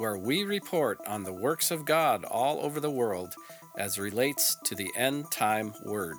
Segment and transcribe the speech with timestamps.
[0.00, 3.34] where we report on the works of God all over the world
[3.76, 6.16] as relates to the end time word.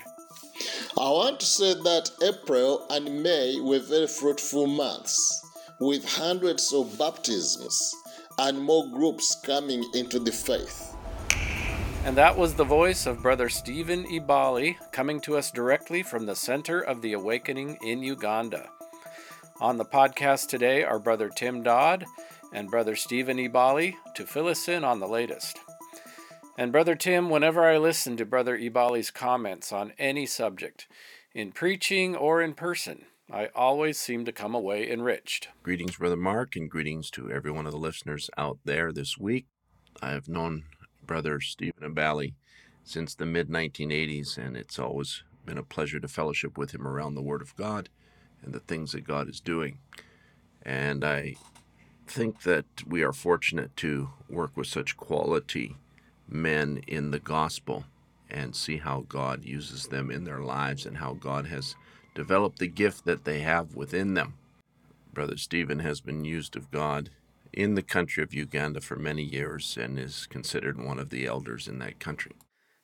[0.99, 5.44] I want to say that April and May were very fruitful months
[5.80, 7.95] with hundreds of baptisms
[8.38, 10.95] and more groups coming into the faith.
[12.05, 16.36] And that was the voice of Brother Stephen Ibali coming to us directly from the
[16.36, 18.70] Center of the Awakening in Uganda.
[19.59, 22.05] On the podcast today are Brother Tim Dodd
[22.51, 25.59] and Brother Stephen Ibali to fill us in on the latest.
[26.58, 30.88] And Brother Tim, whenever I listen to Brother Ibali's comments on any subject,
[31.33, 35.47] in preaching or in person, I always seem to come away enriched.
[35.63, 39.45] Greetings, Brother Mark, and greetings to every one of the listeners out there this week.
[40.02, 40.63] I have known
[41.05, 42.33] Brother Stephen Ibali
[42.83, 47.15] since the mid 1980s, and it's always been a pleasure to fellowship with him around
[47.15, 47.89] the Word of God
[48.43, 49.80] and the things that God is doing.
[50.63, 51.36] And I
[52.07, 55.75] think that we are fortunate to work with such quality
[56.27, 57.85] men in the gospel
[58.30, 61.75] and see how God uses them in their lives and how God has
[62.16, 64.35] developed the gift that they have within them.
[65.13, 67.09] Brother Stephen has been used of God
[67.52, 71.67] in the country of Uganda for many years and is considered one of the elders
[71.67, 72.33] in that country.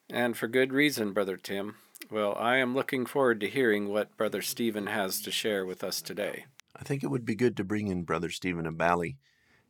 [0.10, 1.76] And for good reason, Brother Tim.
[2.12, 6.02] Well, I am looking forward to hearing what Brother Stephen has to share with us
[6.02, 6.46] today.
[6.80, 9.18] I think it would be good to bring in Brother Stephen Ibali.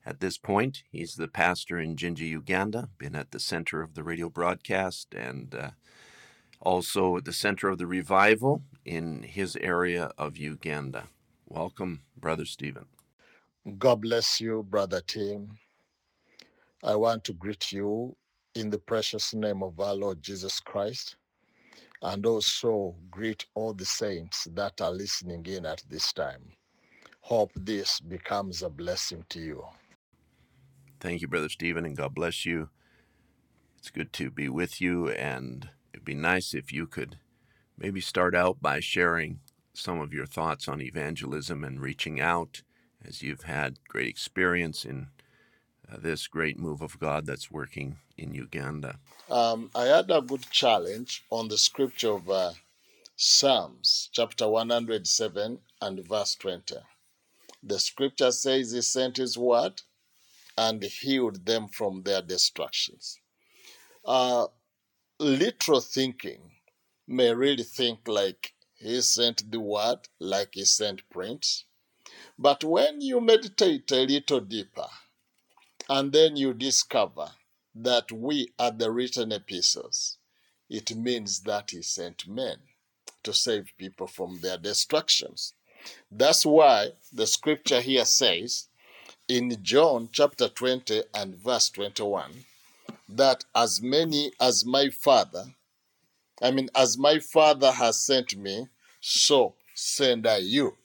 [0.06, 0.84] at this point.
[0.92, 5.54] He's the pastor in Jinja, Uganda, been at the center of the radio broadcast and
[5.56, 5.72] uh,
[6.62, 11.06] also at the center of the revival in his area of Uganda.
[11.48, 12.86] Welcome, Brother Stephen.
[13.78, 15.58] God bless you, Brother Tim.
[16.84, 18.16] I want to greet you
[18.56, 21.17] in the precious name of our Lord Jesus Christ
[22.02, 26.44] and also greet all the saints that are listening in at this time.
[27.27, 29.65] Hope this becomes a blessing to you.
[31.02, 32.70] Thank you, Brother Stephen, and God bless you.
[33.77, 37.17] It's good to be with you, and it'd be nice if you could
[37.77, 39.42] maybe start out by sharing
[39.73, 42.61] some of your thoughts on evangelism and reaching out,
[43.05, 45.08] as you've had great experience in
[45.92, 48.99] uh, this great move of God that's working in Uganda.
[49.30, 52.52] Um, I had a good challenge on the scripture of uh,
[53.17, 56.77] Psalms, chapter 107 and verse 20.
[57.64, 59.82] The scripture says he sent his word
[60.58, 63.20] and healed them from their destructions.
[64.06, 64.48] Uh,
[65.20, 66.52] literal thinking
[67.08, 71.66] may really think like he sent the word, like he sent prints.
[72.38, 74.88] But when you meditate a little deeper,
[75.90, 77.32] and then you discover
[77.73, 80.17] that we are the written epistles,
[80.70, 82.58] it means that he sent men
[83.23, 85.54] to save people from their destructions.
[86.11, 88.67] That's why the scripture here says
[89.27, 92.45] in John chapter 20 and verse 21
[93.09, 95.45] that as many as my Father,
[96.42, 98.67] I mean, as my Father has sent me,
[99.02, 100.75] so send I you.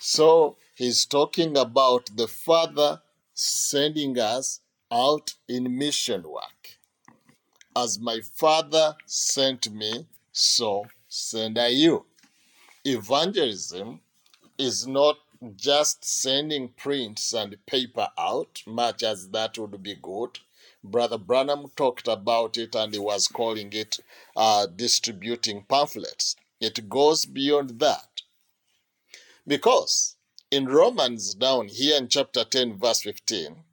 [0.00, 3.00] So he's talking about the Father
[3.34, 4.60] sending us
[4.90, 6.78] out in mission work.
[7.74, 12.04] As my Father sent me, so send I you.
[12.84, 14.00] Evangelism
[14.58, 15.18] is not
[15.56, 20.38] just sending prints and paper out, much as that would be good.
[20.84, 23.98] Brother Branham talked about it and he was calling it
[24.36, 26.36] uh, distributing pamphlets.
[26.60, 28.22] It goes beyond that.
[29.46, 30.16] Because
[30.50, 33.64] in Romans, down here in chapter 10, verse 15,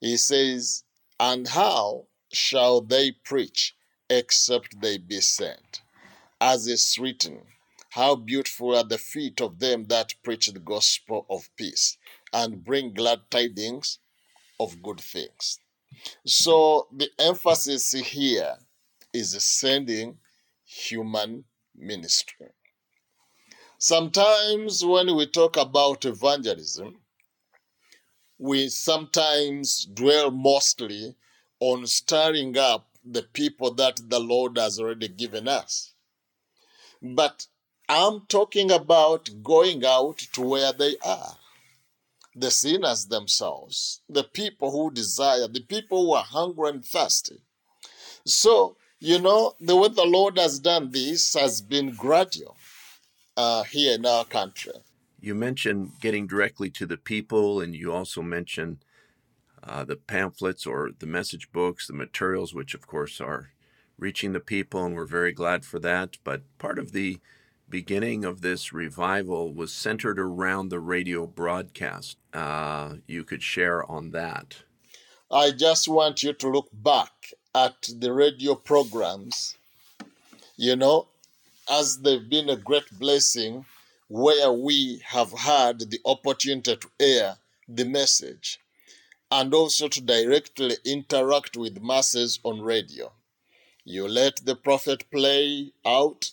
[0.00, 0.82] he says,
[1.20, 3.76] And how shall they preach
[4.08, 5.82] except they be sent?
[6.40, 7.46] As is written,
[7.92, 11.98] how beautiful are the feet of them that preach the gospel of peace
[12.32, 13.98] and bring glad tidings
[14.58, 15.58] of good things.
[16.24, 18.56] So the emphasis here
[19.12, 20.16] is sending
[20.64, 21.44] human
[21.76, 22.48] ministry.
[23.76, 26.96] Sometimes when we talk about evangelism,
[28.38, 31.14] we sometimes dwell mostly
[31.60, 35.92] on stirring up the people that the Lord has already given us.
[37.02, 37.48] But
[37.88, 41.36] I'm talking about going out to where they are.
[42.34, 47.42] the sinners themselves, the people who desire, the people who are hungry and thirsty.
[48.24, 52.56] So, you know, the way the Lord has done this has been gradual
[53.36, 54.72] uh, here in our country.
[55.20, 58.84] You mentioned getting directly to the people, and you also mentioned
[59.62, 63.50] uh, the pamphlets or the message books, the materials, which of course are
[63.98, 66.16] reaching the people, and we're very glad for that.
[66.24, 67.20] But part of the
[67.72, 72.18] beginning of this revival was centered around the radio broadcast.
[72.34, 74.58] Uh, you could share on that.
[75.30, 79.56] I just want you to look back at the radio programs,
[80.56, 81.06] you know,
[81.70, 83.64] as they've been a great blessing
[84.08, 87.36] where we have had the opportunity to air
[87.66, 88.60] the message
[89.30, 93.10] and also to directly interact with masses on radio.
[93.84, 96.32] You let the prophet play out,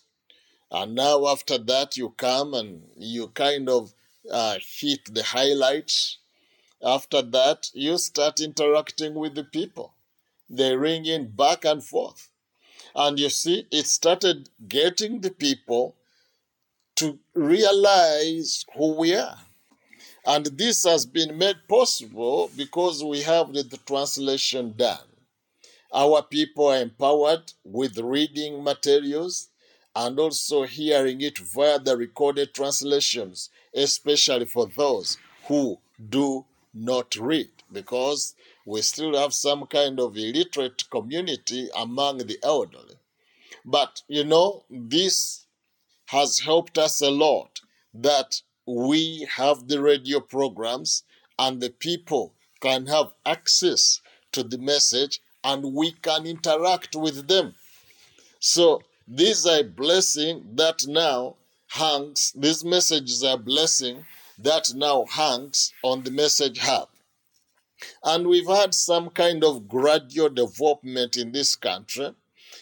[0.71, 3.94] and now after that, you come and you kind of
[4.31, 6.18] uh, hit the highlights.
[6.83, 9.94] After that, you start interacting with the people.
[10.50, 12.30] They ring in back and forth.
[12.95, 15.95] And you see, it started getting the people
[16.95, 19.38] to realize who we are.
[20.25, 25.07] And this has been made possible because we have the, the translation done.
[25.94, 29.49] Our people are empowered with reading materials
[30.00, 35.18] and also hearing it via the recorded translations, especially for those
[35.48, 35.78] who
[36.10, 38.34] do not read, because
[38.66, 42.96] we still have some kind of illiterate community among the elderly.
[43.66, 45.46] But you know, this
[46.06, 47.60] has helped us a lot
[47.94, 51.04] that we have the radio programs
[51.38, 54.00] and the people can have access
[54.31, 57.56] to the message and we can interact with them.
[58.40, 61.35] So these are a blessing that now
[61.69, 64.06] hangs, these messages are a blessing
[64.38, 66.89] that now hangs on the message hub.
[68.03, 72.13] And we've had some kind of gradual development in this country,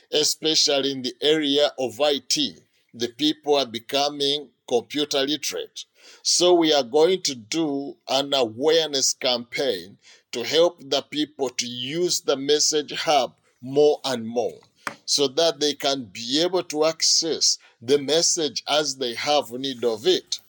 [0.10, 2.62] especially in the area of IT.
[2.94, 5.84] The people are becoming computer literate.
[6.24, 9.98] So we are going to do an awareness campaign
[10.32, 14.60] to help the people to use the message hub more and more
[15.06, 20.06] so that they can be able to access the message as they have need of
[20.06, 20.40] it.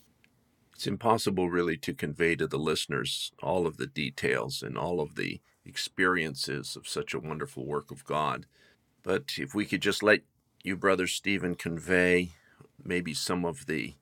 [0.74, 5.16] It's impossible really to convey to the listeners all of the details and all of
[5.16, 8.46] the experiences of such a wonderful work of God.
[9.02, 10.20] But if we could just let
[10.62, 12.30] you, Brother Stephen, convey
[12.82, 13.94] maybe some of the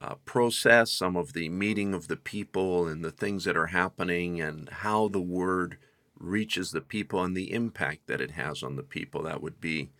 [0.00, 4.40] uh, process, some of the meeting of the people and the things that are happening,
[4.40, 5.78] and how the word
[6.18, 9.22] reaches the people and the impact that it has on the people.
[9.22, 9.90] That would be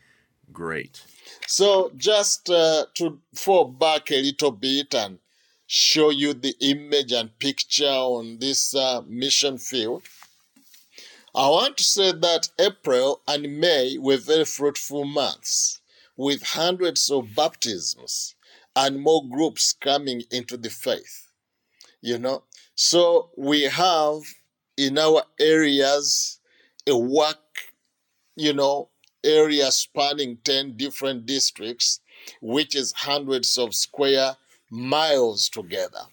[0.53, 1.03] great.
[1.47, 5.19] So, just uh, to fall back a little bit and
[5.67, 10.03] show you the image and picture on this uh, mission field,
[11.35, 15.81] I want to say that April and May were very fruitful months
[16.17, 18.35] with hundreds of baptisms
[18.75, 21.29] and more groups coming into the faith.
[22.00, 22.44] You know,
[22.75, 24.20] so we have
[24.78, 26.38] in our areas
[26.86, 27.36] a work,
[28.36, 28.88] you know,
[29.25, 32.00] area spanning 10 different districts,
[32.40, 34.36] which is hundreds of square
[34.70, 36.04] miles together.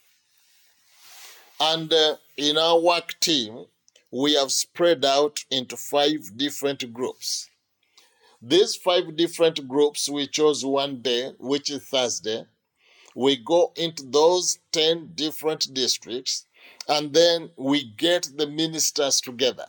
[1.59, 3.65] And uh, in our work team,
[4.11, 7.47] we have spread out into five different groups.
[8.41, 12.45] These five different groups, we chose one day, which is Thursday.
[13.15, 16.47] We go into those 10 different districts
[16.87, 19.67] and then we get the ministers together.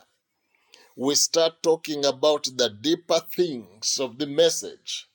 [0.95, 5.07] We start talking about the deeper things of the message.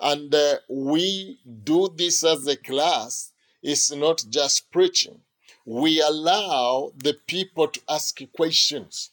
[0.00, 3.32] And uh, we do this as a class.
[3.62, 5.20] It's not just preaching.
[5.64, 9.10] We allow the people to ask questions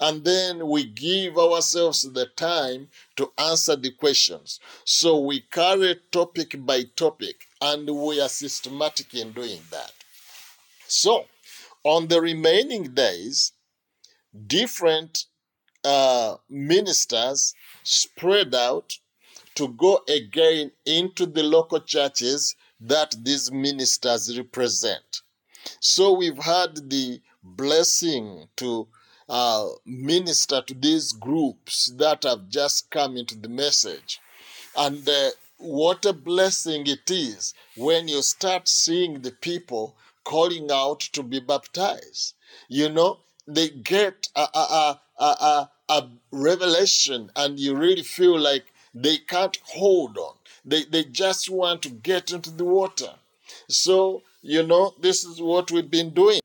[0.00, 4.60] and then we give ourselves the time to answer the questions.
[4.84, 9.92] So we carry topic by topic, and we are systematic in doing that.
[10.86, 11.26] So,
[11.84, 13.52] on the remaining days,
[14.46, 15.26] different
[15.84, 18.98] uh, ministers spread out
[19.54, 25.22] to go again into the local churches that these ministers represent.
[25.80, 28.88] So we've had the blessing to
[29.28, 34.20] uh, minister to these groups that have just come into the message.
[34.76, 41.00] And uh, what a blessing it is when you start seeing the people calling out
[41.00, 42.34] to be baptized.
[42.68, 48.72] You know, they get a, a, a, a, a revelation and you really feel like
[48.94, 50.34] they can't hold on.
[50.64, 53.14] They, they just want to get into the water.
[53.68, 56.40] So, you know, this is what we've been doing.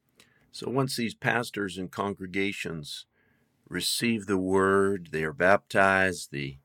[0.51, 3.05] So once these pastors and congregations
[3.69, 6.57] receive the word, they are baptized, the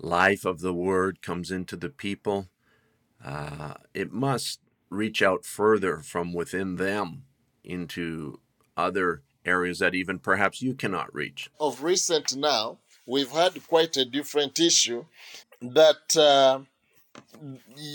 [0.00, 2.48] life of the word comes into the people,
[3.24, 7.24] uh, it must reach out further from within them
[7.64, 8.40] into
[8.76, 11.50] other areas that even perhaps you cannot reach.
[11.60, 15.04] Of recent now, we've had quite a different issue
[15.60, 16.60] that uh,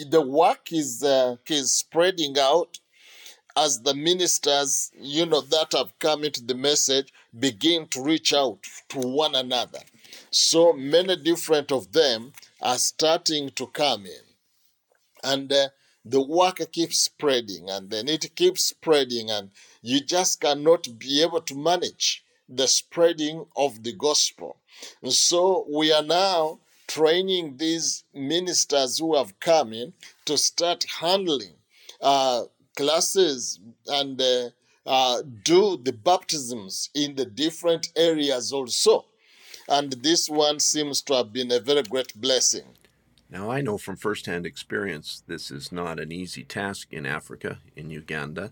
[0.09, 2.79] the work is uh, is spreading out
[3.55, 8.59] as the ministers, you know, that have come into the message begin to reach out
[8.89, 9.79] to one another.
[10.29, 14.23] So many different of them are starting to come in.
[15.23, 15.67] And uh,
[16.03, 21.41] the work keeps spreading and then it keeps spreading, and you just cannot be able
[21.41, 24.57] to manage the spreading of the gospel.
[25.01, 29.93] And so we are now training these ministers who have come in
[30.25, 31.53] to start handling
[32.01, 32.43] uh,
[32.75, 34.49] classes and uh,
[34.85, 39.05] uh, do the baptisms in the different areas also.
[39.69, 42.65] And this one seems to have been a very great blessing.
[43.31, 47.89] Now, I know from firsthand experience this is not an easy task in Africa, in
[47.89, 48.51] Uganda,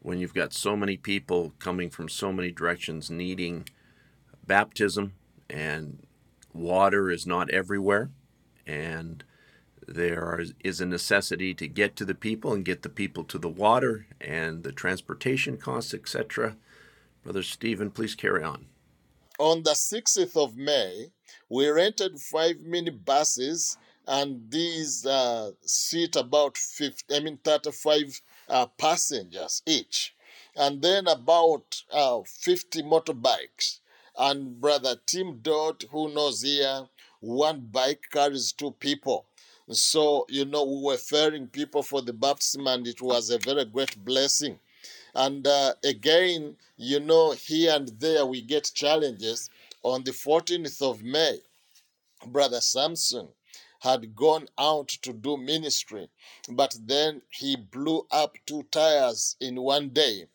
[0.00, 3.68] when you've got so many people coming from so many directions needing
[4.44, 5.14] baptism,
[5.48, 6.04] and
[6.52, 8.10] water is not everywhere,
[8.66, 9.22] and
[9.86, 13.48] there is a necessity to get to the people and get the people to the
[13.48, 16.56] water and the transportation costs, etc.
[17.22, 18.66] Brother Stephen, please carry on.
[19.38, 21.10] On the 6th of May,
[21.48, 23.76] we rented five minibuses,
[24.06, 30.14] and these uh, seat about 50, I mean 35 uh, passengers each,
[30.54, 33.80] and then about uh, 50 motorbikes.
[34.18, 36.88] And brother Tim Dodd, who knows here,
[37.20, 39.26] one bike carries two people.
[39.70, 43.64] So, you know, we were ferrying people for the baptism, and it was a very
[43.64, 44.60] great blessing.
[45.14, 49.50] And uh, again, you know, here and there we get challenges.
[49.86, 51.38] On the 14th of May,
[52.26, 53.28] Brother Samson
[53.78, 56.08] had gone out to do ministry,
[56.48, 60.26] but then he blew up two tires in one day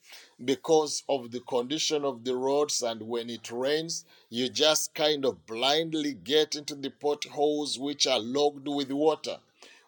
[0.46, 2.82] because of the condition of the roads.
[2.82, 8.22] And when it rains, you just kind of blindly get into the potholes which are
[8.22, 9.40] logged with water.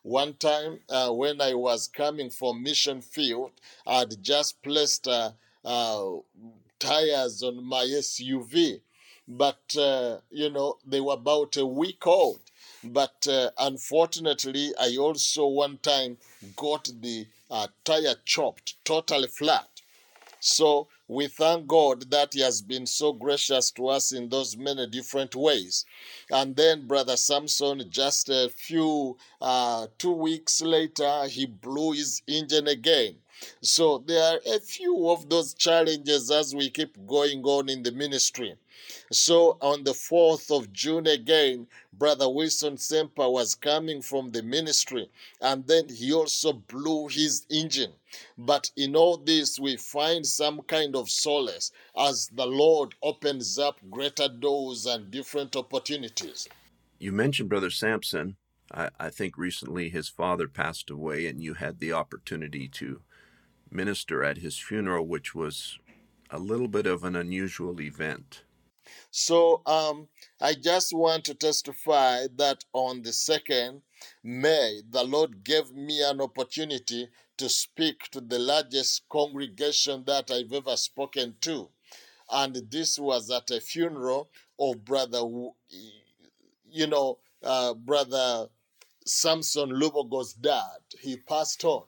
[0.02, 3.52] One time, uh, when I was coming from Mission Field,
[3.88, 5.32] I'd just placed uh,
[5.64, 6.16] uh,
[6.80, 8.82] tires on my SUV
[9.28, 12.40] but uh, you know they were about a week old.
[12.84, 16.18] But uh, unfortunately, I also one time
[16.56, 19.70] got the uh, tire chopped totally flat.
[20.40, 24.88] So we thank God that He has been so gracious to us in those many
[24.88, 25.86] different ways.
[26.30, 32.68] And then Brother Samson, just a few, uh, two weeks later, he blew his engine
[32.68, 33.18] again.
[33.62, 37.92] So there are a few of those challenges as we keep going on in the
[37.92, 38.56] ministry.
[39.12, 45.10] So on the 4th of June again, Brother Wilson Semper was coming from the ministry
[45.42, 47.94] and then he also blew his engine.
[48.38, 53.80] But in all this, we find some kind of solace as the Lord opens up
[53.90, 56.48] greater doors and different opportunities.
[57.00, 58.38] You mentioned Brother Samson.
[58.72, 63.02] I, I think recently his father passed away, and you had the opportunity to
[63.74, 65.80] minister at his funeral, which was
[66.30, 68.44] a little bit of an unusual event.
[69.12, 70.08] So um,
[70.42, 73.82] I just want to testify that on the 2nd
[74.24, 80.52] May, the Lord gave me an opportunity to speak to the largest congregation that I've
[80.52, 81.70] ever spoken to.
[82.30, 85.20] And this was at a funeral of Brother,
[86.70, 88.48] you know, uh, Brother
[89.06, 90.80] Samson Lubogo's dad.
[91.00, 91.84] He passed on.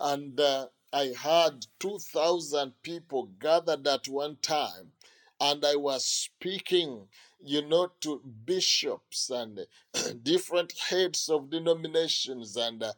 [0.00, 4.92] And uh, I had 2,000 people gathered at one time,
[5.40, 7.08] and I was speaking,
[7.40, 9.66] you know, to bishops and
[10.22, 12.92] different heads of denominations and uh,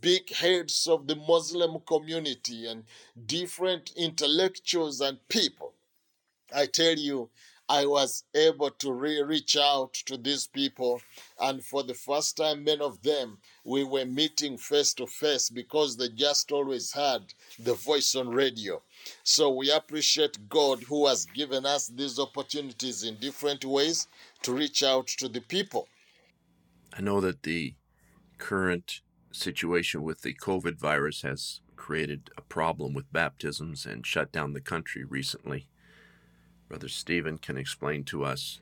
[0.00, 2.84] big heads of the Muslim community and
[3.26, 5.74] different intellectuals and people.
[6.54, 7.30] I tell you,
[7.68, 11.00] I was able to re- reach out to these people.
[11.38, 15.96] And for the first time, many of them, we were meeting face to face because
[15.96, 17.22] they just always had
[17.58, 18.82] the voice on radio.
[19.22, 24.06] So we appreciate God who has given us these opportunities in different ways
[24.42, 25.88] to reach out to the people.
[26.96, 27.74] I know that the
[28.38, 34.52] current situation with the COVID virus has created a problem with baptisms and shut down
[34.52, 35.68] the country recently.
[36.68, 38.60] Brother Stephen can explain to us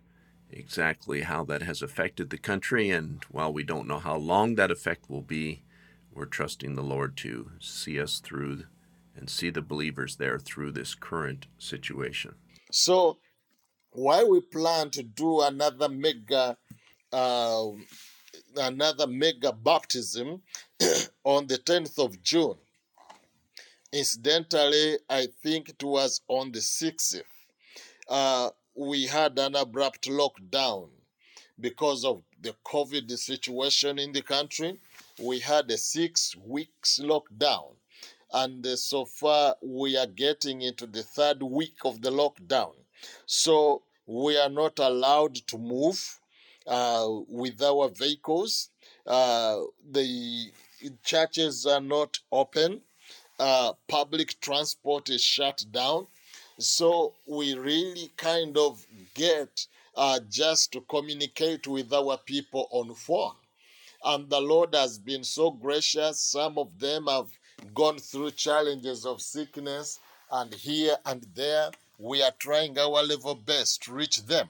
[0.50, 2.90] exactly how that has affected the country.
[2.90, 5.62] And while we don't know how long that effect will be,
[6.12, 8.64] we're trusting the Lord to see us through
[9.16, 12.34] and see the believers there through this current situation.
[12.70, 13.18] So,
[13.90, 16.56] why we plan to do another mega,
[17.12, 17.66] uh,
[18.56, 20.42] another mega baptism
[21.24, 22.56] on the 10th of June?
[23.92, 27.22] Incidentally, I think it was on the 6th.
[28.08, 30.88] Uh, we had an abrupt lockdown
[31.58, 34.78] because of the COVID situation in the country.
[35.18, 37.72] We had a six weeks lockdown.
[38.32, 42.74] And uh, so far, we are getting into the third week of the lockdown.
[43.24, 46.20] So we are not allowed to move
[46.66, 48.70] uh, with our vehicles.
[49.06, 49.60] Uh,
[49.90, 50.52] the
[51.02, 52.82] churches are not open.
[53.38, 56.06] Uh, public transport is shut down.
[56.58, 63.34] So we really kind of get uh, just to communicate with our people on phone.
[64.04, 66.20] And the Lord has been so gracious.
[66.20, 67.28] Some of them have
[67.74, 69.98] gone through challenges of sickness,
[70.30, 74.48] and here and there, we are trying our level best to reach them.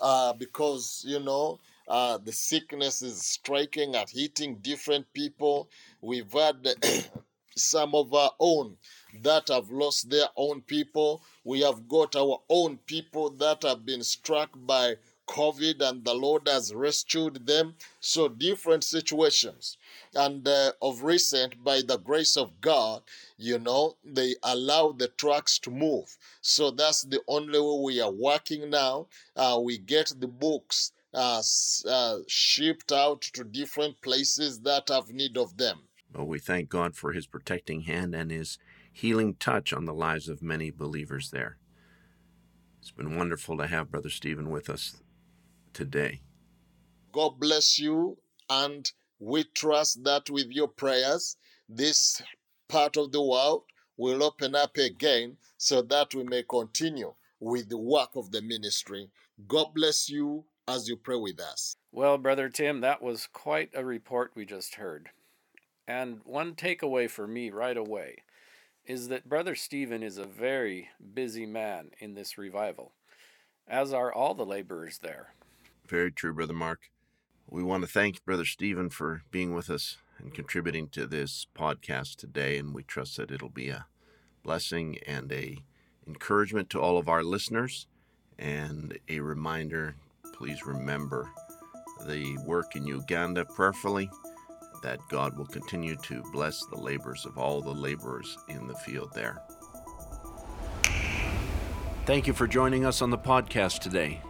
[0.00, 5.68] Uh, because, you know, uh, the sickness is striking and hitting different people.
[6.02, 6.56] We've had
[7.58, 8.76] some of our own
[9.22, 11.22] that have lost their own people.
[11.44, 14.96] We have got our own people that have been struck by
[15.28, 17.76] COVID and the Lord has rescued them.
[18.00, 19.76] So, different situations.
[20.14, 23.02] And uh, of recent, by the grace of God,
[23.36, 26.16] you know, they allow the trucks to move.
[26.40, 29.08] So, that's the only way we are working now.
[29.36, 31.42] Uh, we get the books uh,
[31.88, 35.87] uh shipped out to different places that have need of them.
[36.14, 38.58] Well, we thank God for his protecting hand and his
[38.92, 41.58] healing touch on the lives of many believers there.
[42.80, 45.02] It's been wonderful to have Brother Stephen with us
[45.72, 46.20] today.
[47.12, 48.16] God bless you,
[48.48, 51.36] and we trust that with your prayers,
[51.68, 52.22] this
[52.68, 53.64] part of the world
[53.96, 59.10] will open up again so that we may continue with the work of the ministry.
[59.46, 61.76] God bless you as you pray with us.
[61.92, 65.10] Well, Brother Tim, that was quite a report we just heard.
[65.88, 68.18] And one takeaway for me right away
[68.84, 72.92] is that Brother Stephen is a very busy man in this revival,
[73.66, 75.32] as are all the laborers there.
[75.86, 76.90] Very true, Brother Mark.
[77.48, 82.16] We want to thank Brother Stephen for being with us and contributing to this podcast
[82.16, 83.86] today, and we trust that it'll be a
[84.42, 85.56] blessing and a
[86.06, 87.86] encouragement to all of our listeners
[88.38, 89.94] and a reminder
[90.32, 91.30] please remember
[92.06, 94.08] the work in Uganda prayerfully
[94.82, 99.12] that God will continue to bless the labors of all the laborers in the field
[99.14, 99.42] there.
[102.06, 104.22] Thank you for joining us on the podcast today.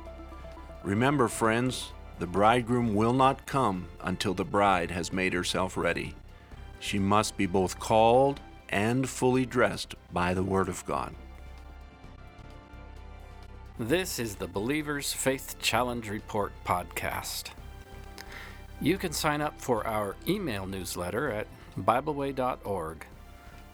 [0.82, 6.14] Remember, friends, the bridegroom will not come until the bride has made herself ready.
[6.80, 11.14] She must be both called and fully dressed by the Word of God.
[13.78, 17.50] This is the Believer's Faith Challenge Report podcast.
[18.80, 23.06] You can sign up for our email newsletter at BibleWay.org.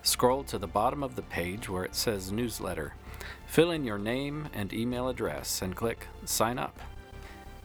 [0.03, 2.95] Scroll to the bottom of the page where it says Newsletter.
[3.47, 6.79] Fill in your name and email address and click Sign Up.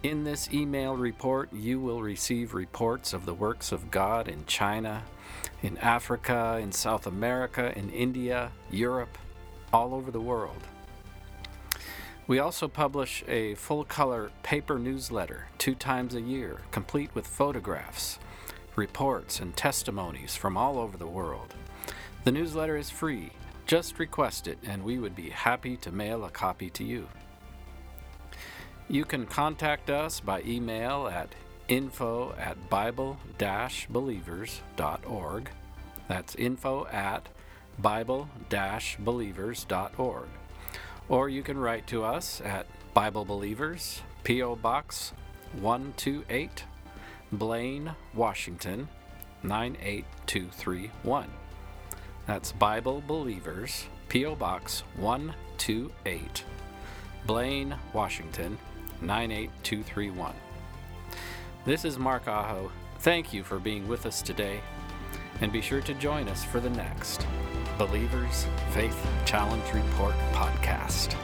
[0.04, 5.04] In this email report, you will receive reports of the works of God in China,
[5.62, 9.18] in Africa, in South America, in India, Europe,
[9.72, 10.62] all over the world.
[12.30, 18.20] We also publish a full color paper newsletter two times a year, complete with photographs,
[18.76, 21.56] reports, and testimonies from all over the world.
[22.26, 23.32] The newsletter is free.
[23.66, 27.08] Just request it, and we would be happy to mail a copy to you.
[28.88, 31.34] You can contact us by email at
[31.68, 33.18] info at bible
[33.90, 35.50] believers.org.
[36.08, 37.28] That's info at
[37.80, 38.30] bible
[39.00, 40.28] believers.org.
[41.10, 44.56] Or you can write to us at Bible Believers, P.O.
[44.58, 45.12] Box
[45.54, 46.66] 128,
[47.32, 48.88] Blaine, Washington
[49.42, 51.28] 98231.
[52.28, 54.36] That's Bible Believers, P.O.
[54.36, 56.44] Box 128,
[57.26, 58.60] Blaine, Washington
[59.02, 60.34] 98231.
[61.66, 62.72] This is Mark Aho.
[63.00, 64.60] Thank you for being with us today,
[65.42, 67.26] and be sure to join us for the next.
[67.80, 71.16] Believers Faith Challenge Report podcast.